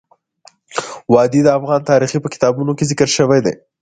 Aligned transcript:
وادي 1.13 1.41
د 1.43 1.49
افغان 1.57 1.81
تاریخ 1.89 2.11
په 2.23 2.29
کتابونو 2.33 2.71
کې 2.77 2.87
ذکر 2.91 3.09
شوی 3.17 3.39
دي. 3.45 3.53